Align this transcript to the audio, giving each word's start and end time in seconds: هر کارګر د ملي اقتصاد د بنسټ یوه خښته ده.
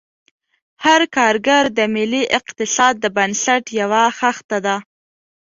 هر 0.85 1.01
کارګر 1.15 1.63
د 1.77 1.79
ملي 1.95 2.23
اقتصاد 2.39 2.93
د 2.99 3.05
بنسټ 3.15 3.63
یوه 3.79 4.03
خښته 4.17 4.57
ده. 4.65 4.77